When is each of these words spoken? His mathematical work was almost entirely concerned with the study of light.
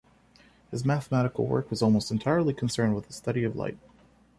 His 0.71 0.83
mathematical 0.83 1.45
work 1.45 1.69
was 1.69 1.83
almost 1.83 2.09
entirely 2.09 2.55
concerned 2.55 2.95
with 2.95 3.05
the 3.05 3.13
study 3.13 3.43
of 3.43 3.55
light. 3.55 3.77